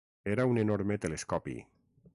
Era 0.35 0.47
un 0.51 0.57
enorme 0.61 0.97
telescopi 1.05 1.55